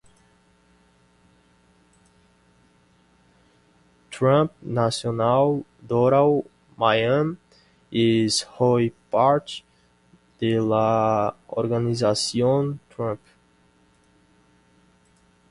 Trump 4.09 4.51
Nacional 4.63 5.63
Doral 5.85 6.45
Miami 6.75 7.37
es 7.91 8.47
hoy 8.57 8.95
parte 9.11 9.61
de 10.39 10.59
la 10.59 11.35
Organización 11.49 12.79
Trump. 12.89 13.19